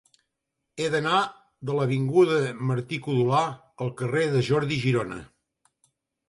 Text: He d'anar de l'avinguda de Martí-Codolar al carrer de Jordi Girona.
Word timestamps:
He 0.77 0.85
d'anar 0.93 1.17
de 1.69 1.75
l'avinguda 1.79 2.37
de 2.45 2.53
Martí-Codolar 2.71 3.43
al 3.87 3.93
carrer 4.01 4.25
de 4.37 4.43
Jordi 4.49 4.81
Girona. 4.87 5.21